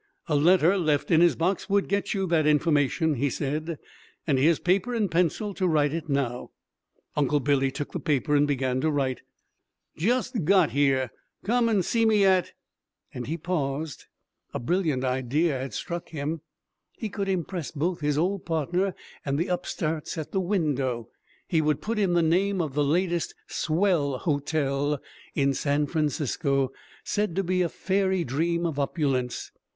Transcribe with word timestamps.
"A 0.27 0.35
letter 0.35 0.79
left 0.79 1.11
in 1.11 1.21
his 1.21 1.35
box 1.35 1.69
would 1.69 1.87
get 1.87 2.11
you 2.11 2.25
that 2.25 2.47
information," 2.47 3.13
he 3.13 3.29
said, 3.29 3.77
"and 4.25 4.39
here's 4.39 4.57
paper 4.57 4.95
and 4.95 5.11
pencil 5.11 5.53
to 5.53 5.67
write 5.67 5.93
it 5.93 6.09
now." 6.09 6.49
Uncle 7.15 7.39
Billy 7.39 7.69
took 7.69 7.91
the 7.91 7.99
paper 7.99 8.35
and 8.35 8.47
began 8.47 8.81
to 8.81 8.89
write, 8.89 9.21
"Just 9.95 10.43
got 10.43 10.71
here. 10.71 11.11
Come 11.43 11.69
and 11.69 11.85
see 11.85 12.07
me 12.07 12.25
at" 12.25 12.53
He 13.13 13.37
paused. 13.37 14.05
A 14.55 14.59
brilliant 14.59 15.03
idea 15.03 15.59
had 15.59 15.71
struck 15.71 16.09
him; 16.09 16.41
he 16.97 17.07
could 17.07 17.29
impress 17.29 17.69
both 17.69 17.99
his 17.99 18.17
old 18.17 18.43
partner 18.43 18.95
and 19.23 19.37
the 19.37 19.49
upstarts 19.49 20.17
at 20.17 20.31
the 20.31 20.41
window; 20.41 21.09
he 21.47 21.61
would 21.61 21.79
put 21.79 21.99
in 21.99 22.13
the 22.13 22.23
name 22.23 22.59
of 22.59 22.73
the 22.73 22.83
latest 22.83 23.35
"swell" 23.45 24.17
hotel 24.17 24.99
in 25.35 25.53
San 25.53 25.85
Francisco, 25.85 26.71
said 27.03 27.35
to 27.35 27.43
be 27.43 27.61
a 27.61 27.69
fairy 27.69 28.23
dream 28.23 28.65
of 28.65 28.79
opulence. 28.79 29.51